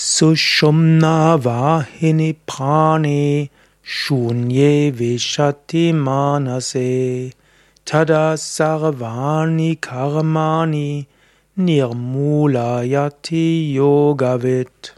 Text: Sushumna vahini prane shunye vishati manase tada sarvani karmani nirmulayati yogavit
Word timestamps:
Sushumna 0.00 1.36
vahini 1.36 2.32
prane 2.46 3.50
shunye 3.84 4.90
vishati 4.90 5.92
manase 5.92 7.34
tada 7.84 8.38
sarvani 8.38 9.76
karmani 9.76 11.06
nirmulayati 11.58 13.74
yogavit 13.76 14.92